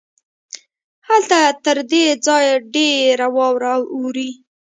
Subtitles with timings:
[1.07, 4.29] هلته تر دې ځای ډېره واوره اوري.